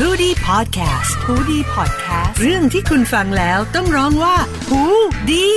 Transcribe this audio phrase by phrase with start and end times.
[0.00, 4.36] ฮูดี้พอดแคสต์ฮูดี้พอดแคสต์เรื่องที่คุณฟังแล้วต้องร้องว่า
[4.70, 4.82] ฮู
[5.30, 5.48] ดี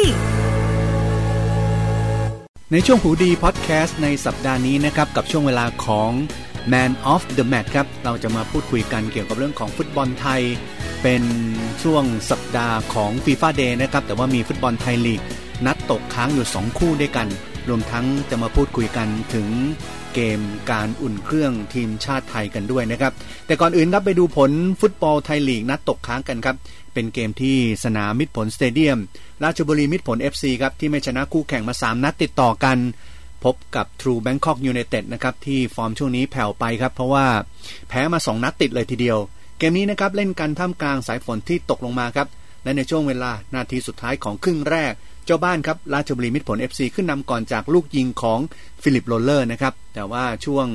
[2.71, 6.11] ในช่วงหูดีพอดแคสต์ในสัปดาห์นี้นะครับ กับช่วงเวลาของ
[6.71, 10.41] Man of the Match ครับ เราจะมาพูดคุยกันเกี่ยวกับเรื่องของฟุตบอลไทย
[11.03, 11.23] เป็น
[11.83, 15.21] ช่วงสัปดาห์ของ FIFA Day นะครับ แต่ว่ามีฟุตบอลไทยลีก
[15.65, 17.27] นัดตกค้างอยู่ 2 คู่ด้วยกัน
[17.69, 19.47] รวมทั้งจะมาพูดคุยกันถึง
[20.13, 20.39] เกม
[20.71, 23.13] การอุ่นเครื่องทีมชาติไทยกันด้วยนะครับ
[23.45, 26.55] แต่ก่อนอื่นครับไปดูผลฟุตบอลไทยลีกนัดตกค้างกันครับ
[26.93, 28.97] เป็นเกมที่สนามมิตรผลสเตเดียม
[29.43, 32.77] ราชบุรีมิตรผล FC ครับที่ไม่ชนะคู่แข่งมา 3 นัดติดต่อกัน
[33.43, 37.27] พบกับ True Bangkok United นะครับที่ฟอร์มช่วงนี้แผ่วไปครับ เพราะว่า
[37.89, 39.17] แพ้มา 2 นัดติดเลยทีเดียว
[39.59, 42.27] เกมนี้นะครับเล่นกันท่ามกลางสายฝนที่ตกลงมาครับ
[42.63, 44.93] และในช่วงเวลานาทีสุดท้ายของครึ่งแรก
[45.29, 48.39] เจ้าบ้านครับราชบุรีมิตรผล FC ขึ้นนำก่อนจากลูกยิงของ
[48.83, 50.67] ฟิลิปโรเลอร์นะครับ แต่ว่าช่วง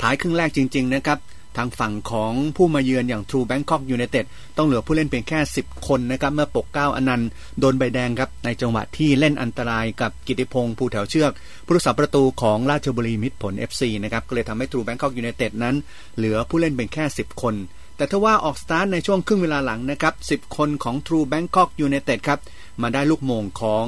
[0.00, 1.18] ท้ายครึ่งแรกจริง ๆ นะครับ
[1.56, 4.24] ทางฝั่งของผู้มาเยือนอย่าง True Bangkok United
[4.56, 7.28] ต้องเหลือผู้เล่นเพียงแค่ 10 คนนะครับ เมื่อปกเก้าอนันต์
[7.60, 11.32] โดนใบแดงครับ ในจังหวะที่เล่นอันตรายกับกิติพงศ์ภูแถวเชือก
[11.64, 15.76] ผู้รักษาประตูของราชบุรีมิตรผล FC นะครับก็เลยทำให้ True Bangkok United นั้น
[16.16, 17.54] เหลือผู้เล่นเพียงแค่ 10 คน
[17.96, 22.40] แต่ถ้าว่าออกสตาร์ทในช่วงครึ่งเวลาหลังนะครับ10 คนของ True Bangkok United ครับ
[22.82, 23.86] มาได้ลูกโหม่งของ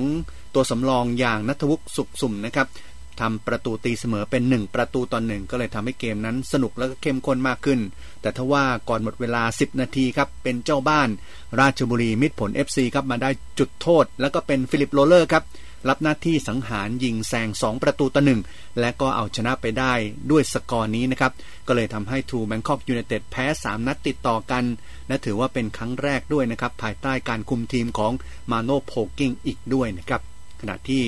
[0.55, 2.69] ตัวสำรองอย่างนัทวุฒิสุขสุ่มนะครับ
[3.21, 7.81] ทำประตูตีเสมอเป็น 1 ประตูต่อหนึ่งก็เลยทำให้เกมนั้นสนุกและก็เข้มข้นมากขึ้น
[8.21, 11.09] แต่ทว่าก่อนหมดเวลา 10 นาทีครับเป็นเจ้าบ้าน
[11.61, 15.45] ราชบุรีมิตรผล FC ครับมาได้จุดโทษ แล้วก็เป็นฟิลิปโรเลอร์ครับ
[15.89, 18.41] รับหน้าที่สังหารยิงแซง 2 ประตูต่อหนึ่ง
[18.81, 19.93] และก็เอาชนะไปได้
[20.31, 21.33] ด้วยสกอร์นี้นะครับ
[21.67, 24.65] ก็เลยทำให้ True Bangkok United แพ้ 3 นัดติดต่อกัน
[25.09, 28.13] และถือว่าเป็นครั้งแรกด้วยนะครับ ภายใต้การคุมทีมของ
[28.51, 30.21] มาโน่ โพลกิ้งอีกด้วยนะครับ
[30.61, 31.03] ขณะที่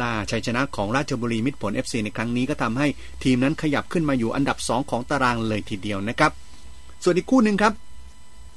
[0.00, 2.86] ล่าชัยชนะของราชบุรีมิตรผล FC ในครั้งนี้ก็ทำให้
[3.24, 6.32] ทีมนั้นขยับขึ้นมาอยู่อันดับ 2 ของตารางเลยทีเดียวนะครับ
[7.04, 7.72] ส่วนอีกคู่หนึ่งครับ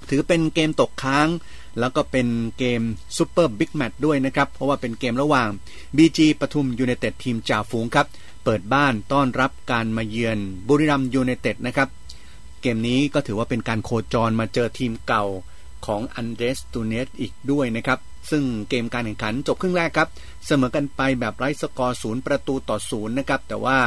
[0.10, 1.28] ถือเป็นเกมตกค้าง
[1.80, 2.82] แล้วก็เป็นเกม
[3.18, 5.48] ซูเปอร์บิ๊กแมตช์ด้วยนะครับ เพราะว่าเป็นเกมระหว่าง
[5.98, 8.08] BG ปทุมยูไนเต็ดทีมจ่าฝูงครับ
[8.44, 11.90] เปิดบ้านต้อนรับการมาเยือนบุรีรัมย์ยูไนเต็ดนะครับ
[12.62, 15.26] เกมนี้ก็ถือว่าเป็นการโคจรมาเจอทีมเก่า
[15.86, 18.00] ของอันเดรสตูเนสอีกด้วยนะครับ
[18.32, 20.10] ซึ่งเกมการแข่งขันจบครึ่งแรกครับ
[20.46, 23.78] เสมอกันไปแบบไร้สกอร์ศูนย์ประตูต่อศูนย์นะครับ แต่ว่า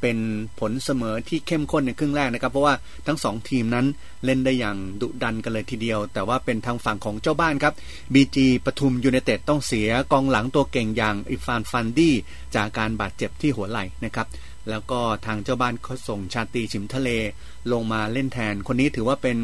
[0.00, 0.18] เป็น
[0.60, 2.74] ผลเสมอที่เข้มข้นในครึ่งแรกนะครับ เพราะว่า
[3.06, 3.86] ทั้ง 2 ทีมนั้น
[4.24, 7.74] เล่นได้อย่างดุดันกันเลยทีเดียว แต่ว่าเป็นทางฝั่งของเจ้าบ้านครับ
[8.14, 12.14] BG ปทุมยูไนเต็ดต้องเสียกองหลังตัวเก่งอย่างอิฟานฟันดี้
[12.56, 14.26] จากการบาดเจ็บที่หัวไหล่นะครับ
[14.70, 17.10] แล้วก็ทางเจ้าบ้านเขาส่งชาตีฉิมทะเล
[17.72, 19.38] ลงมาเล่นแทน คนนี้ถือว่าเป็น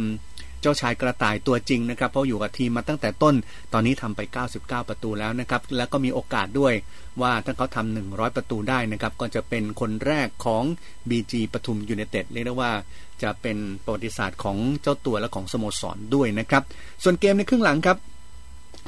[0.63, 3.35] เจ้าชายกระต่ายตัวจริงนะครับ เพราะอยู่กับทีมมาตั้งแต่ต้น
[3.73, 4.21] ตอนนี้ทำไป
[4.55, 6.75] 99 ประตูแล้วนะครับ แล้วก็มีโอกาสด้วย
[7.23, 10.65] ว่าถ้าเขาทำ100 ประตูได้นะครับ ก็จะเป็นคนแรกของ
[11.11, 12.73] BG ปทุมยูเนเต็ดเรียกได้ว่า
[13.23, 16.63] จะเป็นประวัติศาสตร์ของเจ้าตัวและของสโมสรด้วยนะครับ
[17.03, 17.97] ส่วนเกมในครึ่งหลังครับ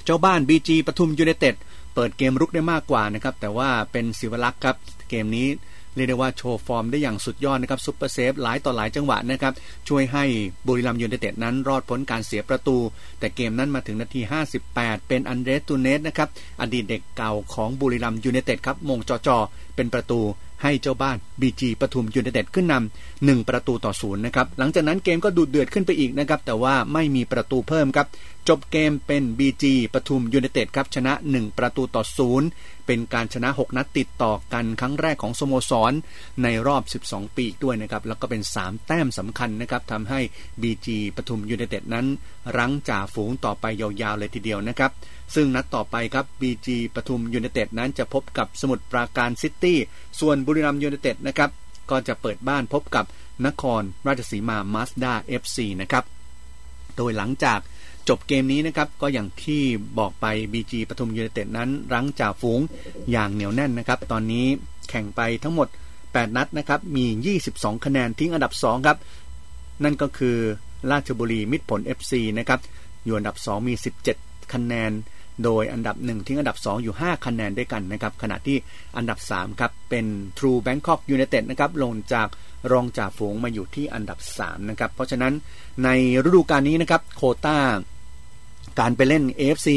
[0.05, 1.55] เจ้าบ้าน BG ปทุมยูไนเต็ด
[1.95, 4.77] เปิดเกมรุกได้มากกว่านะครับ แต่ว่าเป็นศิวรักษ์ครับ
[5.11, 5.49] เกมนี้
[5.94, 9.53] เรียกได้ว่าโชว์ฟอร์มได้อย่างสุดยอดนะครับ super save หลายต่อหลายจังหวะนะครับ
[9.88, 10.25] ช่วยให้
[10.66, 12.77] บุรีรัมย์ยูไนเต็ดนั้นรอดพ้นการเสียประตู
[13.19, 14.21] แต่เกมนั้นมาถึงนาที
[14.65, 16.28] 58 เป็นอันเดรสตูเญซนะครับ
[16.60, 20.21] อดีตเด็กเก่าของบุรีรัมย์ยูไนเต็ดครับโหม่งจ่อๆเป็นประตู
[20.62, 28.06] ให้เจ้าบ้านบีจีปทุมยูไนเต็ดขึ้นนำ1ประตูต่อศูนย์นะครับหลังจากนั้นเกมก็ดุเดือดขึ้นไปอีกนะครับแต่ว่าไม่มีประตูเพิ่มครับ
[28.49, 32.49] จบเกมเป็น BG ปทุมยูไนเต็ดครับชนะ 1 ประตูต่อศูนย์
[32.87, 35.93] เป็นการชนะ 6 นัดติดต่อกันครั้งแรกของสโมสร
[36.43, 40.21] ในรอบ 12 ปีด้วยนะครับ แล้วก็เป็น 3 แต้มสำคัญนะครับทำให้
[40.62, 42.06] BG ปทุมยูไนเต็ดนั้น
[42.56, 44.93] รั้งจ่าฝูงต่อไปยาวๆเลยทีเดียวนะครับ
[45.34, 49.78] ซึ่งนัดต่อไปครับ BG ปทุมยูไนเต็ดนั้นจะพบกับสมุทรปราการซิตี้
[50.21, 51.50] ส่วนบุรีรัมย์ยูไนเต็ดนะครับ
[51.91, 53.05] ก็จะเปิดบ้านพบกับ
[53.47, 55.12] นครราชสีมามาสด้า
[55.43, 56.05] FC นะครับ
[56.97, 57.61] โดยหลังจาก
[58.09, 59.63] จบเกมนี้นะครับก็อย่างที่
[59.99, 62.61] บอกไป BG ปทุมยูไนเต็ดนั้น รั้งจ่าฝูง
[63.11, 64.47] อย่างเหนียวแน่นนะครับ ตอนนี้
[64.89, 65.69] แข่งไปทั้งหมด
[66.03, 68.99] 8 นัดนะครับ มี 22 คะแนนทิ้งอันดับ 2 ครับ
[69.85, 70.37] นั่นก็คือ
[70.91, 72.61] ราชบุรีมิตรผล FC นะครับ
[73.05, 73.75] อยู่อันดับ 2 มี
[74.15, 74.93] 17 คะแนน
[75.45, 78.57] โดยอันดับ 1 ทิ้งอันดับ 2 อยู่ 5 คะแนนด้วยกันนะครับ ขณะที่
[78.97, 80.07] อันดับ 3 ครับ เป็น
[80.39, 82.29] True Bangkok United นะครับลงจาก
[82.73, 85.33] รองจ่าฝูงมาอยู่ที่อันดับ 3 นะครับ เพราะฉะนั้น
[85.85, 85.89] ใน
[86.25, 87.59] ฤดูกาลนี้นะครับโคต้า
[88.79, 89.69] การไปเล่น AFC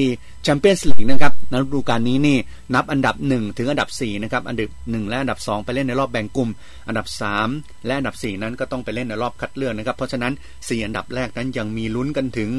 [0.46, 2.38] Champions League นะครับในฤดูกาลนี้นี่
[2.76, 6.50] นับอันดับ 1 ถึงอันดับ4นะครับอันดับ 1 และอันดับ 2 ไปเล่นในรอบแบ่งกลุ่ม
[6.88, 7.08] อันดับ
[7.48, 12.52] 3 และอันดับ 4 นั้นก็ต้องไปเล่นในรอบคัดเลือกนะครับเพราะฉะนั้น 4 อันดับแรกนั้นยังมีลุ้นกันถึง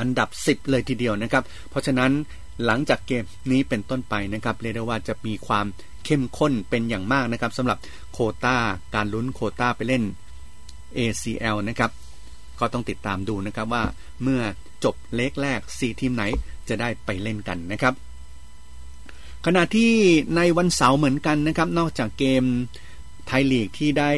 [0.00, 2.10] อันดับ 10 เลยทีเดียวนะครับเพราะฉะนั้น
[2.66, 5.66] หลังจากเกมนี้เป็นต้นไปนะครับเรียกได้ว่าจะมีความ
[6.04, 7.78] เข้มข้นเป็นอย่างมากนะครับสำหรับ
[8.12, 8.56] โคตา
[8.94, 10.02] การลุ้นโคตาไปเล่น
[10.98, 11.90] ACL นะครับ
[12.60, 13.82] ก็ต้องติดตามดูนะครับว่า
[14.22, 14.40] เมื่อ
[14.84, 16.24] จบเล็กแรก 4 ทีมไหน
[16.68, 17.94] จะได้ไปเล่นกันนะครับ
[19.46, 19.92] ขณะที่
[20.36, 22.44] ในวันเสาร์เหมือนกันนะครับ นอกจากเกม
[23.26, 24.10] ไทยลีกที่ได้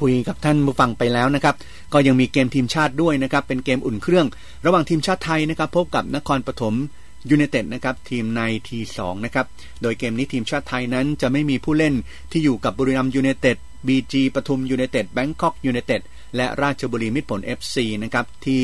[0.00, 1.54] คุยกับท่านผู้ฟังไปแล้วนะครับ
[1.92, 4.26] ก็ยังมีเกมทีมชาติด้วยนะครับ เป็นเกมอุ่นเครื่อง
[4.66, 6.74] ระหว่างทีมชาติไทยนะครับ พบกับนครปฐม
[7.30, 9.46] ยูไนเต็ดนะครับทีมใน T2นะครับ
[9.82, 11.94] โดยเกมนี้ทีมชาติไทยนั้นจะไม่มีผู้เล่น
[12.32, 13.56] ที่อยู่กับบุรีรัมย์ยูไนเต็ด
[13.86, 16.00] BG ปทุมยูไนเต็ด Bangkok United
[16.36, 18.62] และราชบุรีมิตรผล FC นะครับที่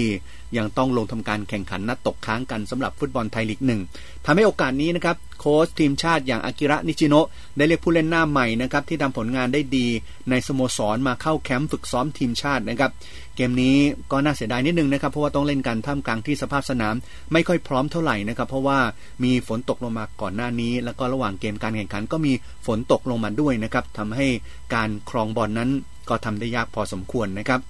[0.59, 3.81] ยังต้องลงทำการแข่งขันนัดตกค้างกันสำหรับฟุตบอลไทยลีกหนึ่ง
[4.27, 9.87] ทำให้โอกาสนี้นะครับโค้ชทีมชาติอย่างอากิระนิชิโนะได้เรียกผู้เล่นหน้าใหม่นะครับที่ทำผลงานได้ดี
[10.31, 12.91] ในสโมสรมาเข้าแคมป์ฝึกซ้อมทีมชาตินะครับ
[13.37, 13.77] เกมนี้
[14.13, 16.95] ก็น่าเสียดายนิดนึงนะครับเพราะว่าต้องเล่นกันท่ามกลางที่สภาพสนาม
[17.33, 18.79] ไม่ค่อยพร้อมเท่าไหร่นะครับเพราะว่า
[19.25, 22.33] มีฝนตกลงมาก่อนหน้านี้ แล้วก็ระหว่างเกมการแข่งขันก็มี
[22.67, 24.27] ฝนตกลงมาด้วยนะครับทำให้
[24.75, 25.71] การครองบอลนั้น
[26.09, 27.61] ก็ทำได้ยากพอสมควรนะครับ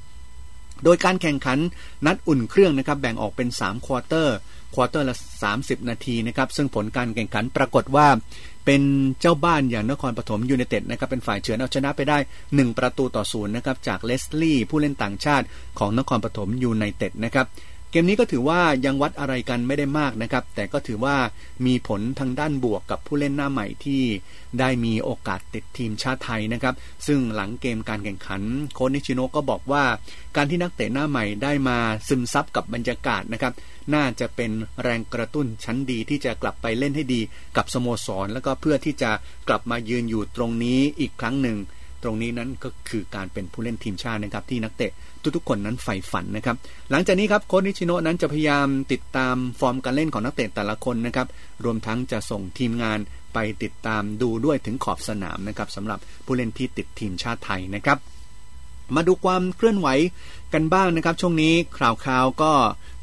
[0.84, 1.58] โดยการแข่งขัน
[2.06, 5.16] นัดอุ่นเครื่องนะครับแบ่งออกเป็น 3 quarter quarter ละ
[5.52, 8.06] 30 นาทีนะครับซึ่งผลการแข่งขันปรากฏว่า
[8.66, 8.82] เป็น
[9.20, 12.18] เจ้าบ้านอย่างนครปฐมยูไนเต็ดนะครับเป็นฝ่ายเฉือนเอาชนะไปได้
[12.48, 15.46] 1 ประตูต่อศูนย์นะครับจากเลสลี่ผู้เล่นต่างชาติ
[15.78, 17.46] ของนครปฐมยูไนเต็ดนะครับ
[17.94, 21.16] เกมนี้ก็ถือว่ายังวัดอะไรกันไม่ได้มากนะครับ แต่ก็ถือว่า
[21.66, 24.02] มีผลทางด้านบวกกับผู้เล่นหน้าใหม่ที่
[24.60, 26.74] ได้มีโอกาสติดทีมชาติไทยนะครับ
[27.06, 28.42] ซึ่งหลังเกมการแข่งขัน
[28.74, 29.84] โค้ชนิชิโนก็บอกว่า
[30.36, 33.52] การที่นักเตะหน้าใหม่ได้มาซึมซับกับบรรยากาศนะครับ
[33.94, 34.50] น่าจะเป็น
[34.82, 37.20] แรงกระตุ้นชั้นดีที่จะกลับไปเล่นให้ดี
[37.56, 39.10] กับสโมสร แล้วก็เพื่อที่จะ
[39.48, 41.58] กลับมายืนอยู่ตรงนี้อีกครั้งหนึ่ง
[42.04, 44.92] ตรงนี้นั้นก็คือการเป็นผู้เล่นทีมชาตินะครับที่นักเตะ
[45.36, 46.56] ทุกๆคนนั้นใฝ่ฝันนะครับ
[46.90, 51.26] หลังจากนี้ครับโค้ชนิชิโนะนั้นจะพยายามติดตามฟอร์มการเล่นของนักเตะแต่ละคนนะครับ
[51.64, 52.98] รวมทั้งจะส่งทีมงาน
[53.34, 57.98] ไปติดตามดูด้วยถึงขอบสนามนะครับสำหรับผู้เล่นที่ติดทีมชาติไทยนะครับ
[58.94, 59.88] มาดูความเคลื่อนไหว
[60.54, 62.52] กันบ้างนะครับ ช่วงนี้ข่าวคราวก็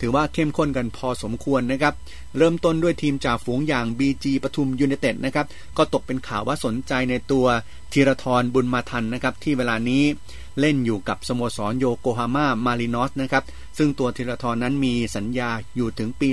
[0.02, 1.94] ถือว่าเข้มข้นกันพอสมควรนะครับ
[2.38, 5.46] เริ่มต้นด้วยทีมจ่าฝูงอย่าง BG ปทุมยูไนเต็ดนะครับ
[5.78, 7.46] ก็ตกเป็นข่าวว่าสนใจในตัว
[7.94, 10.04] ธีราทรบุญมาทันนะครับ ที่เวลานี้
[10.60, 13.44] เล่นอยู่กับสโมสรโยโกฮาม่ามารินอสนะครับ
[13.78, 16.30] ซึ่งตัวธีราทรนั้นมีสัญญาอยู่ถึงปี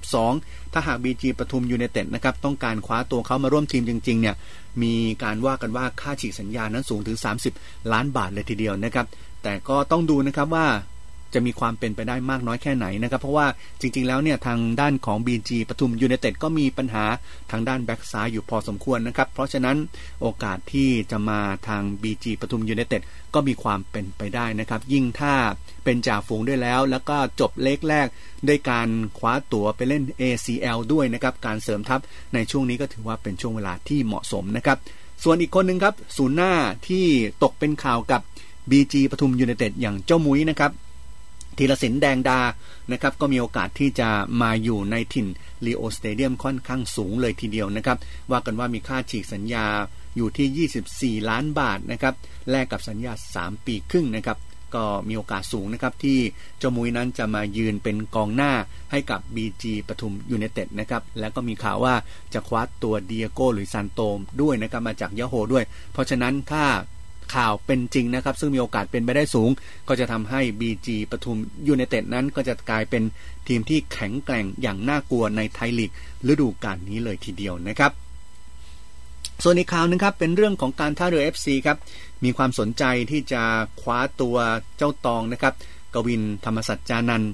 [0.00, 4.34] 2022 ถ้าหาก BG ปทุมยูไนเต็ดนะครับต้องการคว้าตัวเขามาร่วมทีมจริงๆเนี่ย
[4.82, 7.18] มีการว่ากันว่าค่าฉีกสัญญานั้นสูงถึง
[7.54, 9.06] 30 ล้านบาทเลยทีเดียวนะครับ
[9.42, 10.66] แต่ก็ต้องดูนะครับว่า
[11.34, 13.46] จะมีความเป็นไปได้มากน้อยแค่ไหนนะครับ เพราะว่า
[13.80, 17.04] จริง ๆ แล้วเนี่ยทางด้านของ BG ปทุมยูเนเต็ดก็มีปัญหา
[17.50, 19.76] ทางด้านแบ็กซ้ายอยู่พอสมควรนะครับ เพราะฉะนั้น
[20.20, 23.02] โอกาสที่จะมาทาง BG ปทุมยูเนเต็ด
[23.34, 25.34] ก็มีความเป็นไปได้นะครับ ยิ่งถ้า
[25.84, 28.06] เป็นจ่าฝูงด้วยแล้ว แล้วก็จบเล็กแรก
[28.48, 28.88] ด้วยการ
[29.18, 32.00] คว้าตั๋วไปเล่น ACL ด้วยนะครับ การเสริมทัพ
[32.34, 34.78] ในช่วงนี้ก็ถือว่าเป็นช่วงเวลาที่เหมาะสมนะครับ
[35.24, 36.52] ส่วนอีกคนหนึ่งครับศูนย์หน้า
[36.88, 37.04] ที่
[37.42, 38.20] ตกเป็นข่าวกับ
[38.70, 40.70] BG ปทุมยูไนเต็ดอย่างเจ้ามุ้ยนะครับ
[41.56, 42.40] ธีรศิลป์แดงดา
[42.92, 44.08] นะครับก็มีโอกาสที่จะ
[44.42, 45.26] มาอยู่ในถิ่น
[45.66, 47.98] Leo Stadium ค่อนข้างสูงเลยทีเดียวนะครับ
[48.30, 49.66] ว่ากันว่ามีค่าฉีกสัญญา
[50.16, 52.14] อยู่ที่ 24 ล้านบาทนะครับ
[52.50, 54.38] แลกกับสัญญา 3 ปีครึ่งนะครับ
[54.74, 56.18] ก็มีโอกาสสูงนะครับที่
[56.58, 58.52] เจ้ามุ้ยนั้นจะมายืนเป็นกองหน้า
[58.90, 61.94] ให้กับ BG ปทุมยูไนเต็ดนะครับแล้วก็มีข่าวว่า
[62.34, 66.64] จะคว้าตัวเดียโก้หรือซานโตมด้วยนะครับมาจากยะโฮด้วย เพราะฉะนั้นถ้า
[67.34, 69.50] ข่าวเป็นจริงนะครับ ซึ่งมีโอกาสเป็นไปได้สูง
[69.88, 73.02] ก็จะทำให้ BG ปทุมยูเนเต็ดนั้นก็จะกลายเป็น
[73.48, 75.90] ทีมที่แข็งแกร่งอย่างน่ากลัวในไทยลีก
[76.32, 77.92] ฤดูกาลนี้เลยทีเดียวนะครับ
[79.44, 81.78] ส่วนอีกข่าวนึงครับเป็นเรื่องของการท่าเรือ FC ครับ
[82.24, 83.42] มีความสนใจที่จะ
[83.80, 84.36] คว้าตัว
[84.76, 85.54] เจ้าตองนะครับ
[85.94, 87.24] กวินธรรมสัจจานัน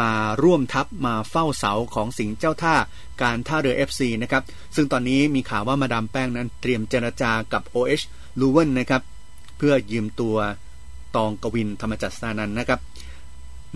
[0.00, 2.74] มาร่วมทัพมาเฝ้าเสาของสิงห์เจ้าท่า
[3.22, 4.42] การท่าเรือ FC นะครับ
[4.76, 8.04] ซึ่งตอนนี้มีข่าวว่ามาดามแป้งนั้นเตรียมเจรจากับ OH
[8.40, 9.02] Leuven นะครับ
[9.56, 10.36] เพื่อยืมตัว
[11.16, 12.80] ตองกวินทร์ธรรมสัจจานันท์นะครับ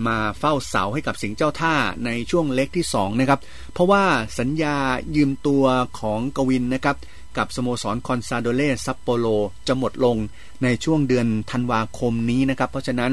[0.07, 3.39] มาเฝ้าเสาให้กับสิงห์เจ้าท่าในช่วง leg ที่2นะครับ
[3.73, 4.03] เพราะว่า
[4.39, 4.75] สัญญา
[5.15, 5.63] ยืมตัว
[5.99, 6.97] ของกวินทร์นะครับ
[7.37, 9.27] กับสโมสรคอนซาโดเล่ซัปโปโล
[9.67, 10.17] จะหมดลง
[10.63, 13.11] ในช่วงเดือนธันวาคมนี้นะครับ เพราะฉะนั้น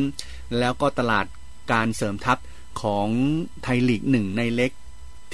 [0.59, 1.27] แล้วก็ตลาด
[1.73, 2.39] การเสริมทัพ
[2.83, 3.09] ของ
[3.63, 4.73] ไทยลีกหนึ่งในเล็ก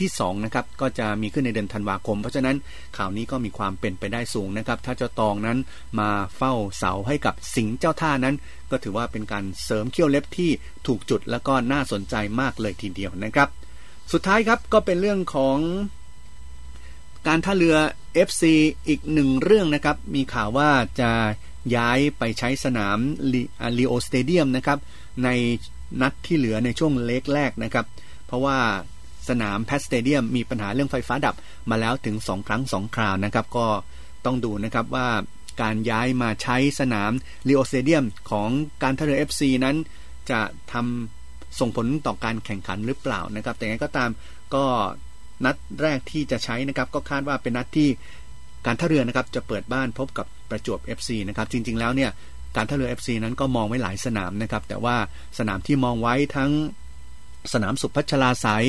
[0.01, 2.57] ที่2นะครับก็จะมีขึ้นในเดือนธันวาคม เพราะฉะนั้น
[2.97, 5.59] ข่าวนี้ก็มีความเป็นไปได้สูงนะครับ ถ้าเจ้าตองนั้น
[6.01, 8.37] มาเฝ้าเสาให้กับสิงห์เจ้าท่านั้น
[8.71, 10.51] ก็ถือว่าเป็นการเสริมเขี้ยวเล็บที่
[10.87, 13.49] ถูกจุดแล้วก็น่าสนใจมากเลยทีเดียวนะครับ
[14.13, 15.59] สุดท้ายครับก็เป็นเรื่องของ
[17.27, 17.77] การท่าเรือ
[18.29, 18.43] FC
[18.89, 20.71] อีกหนึ่งเรื่องนะครับ มีข่าวว่า
[21.01, 21.11] จะ
[21.77, 22.99] ย้ายไปใช้สนาม
[23.79, 24.79] Leo Stadium นะครับ
[25.25, 25.29] ใน
[26.01, 27.87] นัดที่เหลือในช่วง leg แรกนะครับ
[28.27, 28.59] เพราะว่า
[29.29, 31.35] สนาม PAT Stadium มีปัญหาเรื่องไฟฟ้าดับ
[31.71, 33.67] มาแล้วถึง 2 ครั้ง 2 คราวนะครับ ก็
[34.25, 35.09] ต้องดูนะครับว่า
[35.63, 37.11] การย้ายมาใช้สนาม
[37.49, 38.49] Leo Stadium ของ
[38.83, 39.77] การท่าเรือ FC นั้น
[40.31, 40.41] จะ
[40.73, 44.11] ทำส่งผลต่อการแข่งขันหรือเปล่านะครับ แต่ไงก็ตาม
[44.55, 44.65] ก็
[45.45, 47.89] นัดแรกที่จะใช้นะครับ ก็คาดว่าเป็นนัดที่
[48.67, 52.11] การท่าเรือนะครับจะเปิดบ้านพบกับประจวบ FC นะครับ จริง ๆ แล้วเนี่ย
[52.57, 54.97] การท่าเรือ FC นั้นก็มองไว้หลายสนามนะครับ แต่ว่า
[55.39, 56.51] สนามที่มองไว้ทั้ง
[57.53, 58.65] สนามศุภชลาศัย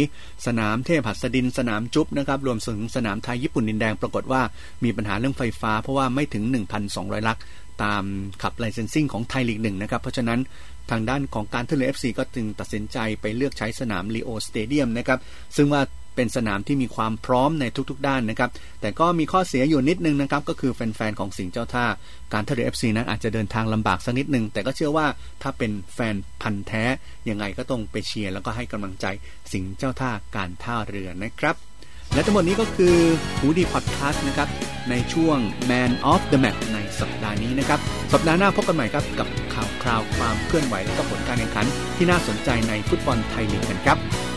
[0.46, 4.42] สนามเทพหัสดิน สนามจุ๊บนะครับ รวมถึงสนามไทยญี่ปุ่นดินแดงปรากฏว่า
[4.84, 6.44] มีปัญหาเรื่องไฟฟ้า เพราะว่าไม่ถึง
[6.86, 7.38] 1,200 lux
[7.84, 8.04] ตาม
[8.42, 10.40] club licensing ของไทยลีกหนึ่งนะครับ เพราะฉะนั้น
[10.92, 15.20] ทางด้านของการท่า FC ก็จึงตัดสินใจไปเลือกใช้สนาม Leo Stadium นะครับ
[15.56, 15.82] ซึ่งว่า
[16.16, 18.50] เป็นสนามที่มีความพร้อมในทุกๆ ด้านนะครับ
[18.82, 21.86] แต่ก็มีข้อเสียอยู่นิดนึงนะครับ ก็คือแฟนๆ ของสิงห์เจ้าท่า
[22.34, 25.08] การท่าเรือ FC นั้นอาจจะเดินทางลำบากสักนิดนึง แต่ก็เชื่อว่า
[25.42, 26.84] ถ้าเป็นแฟนพันธ์แท้
[27.30, 29.06] ยังไงก็ต้องไปเชียร์แล้วก็ให้กำลังใจ
[29.52, 31.58] สิงห์เจ้าท่าการท่าเรือนะครับ
[32.14, 32.96] และทั้งหมดนี้ก็คือ
[33.38, 34.50] หูดีพอดแคสต์นะครับ
[34.90, 35.38] ในช่วง
[35.70, 37.80] Man of the Match ในสัปดาห์นี้นะครับ
[38.14, 41.66] สัปดาห์หน้าพบกันใหม่ครับกับข่าวคราวความเคลื่อนไหวและก็ผลการแข่งขัน
[41.96, 44.33] ที่น่าสนใจในฟุตบอลไทยลีกกันครับ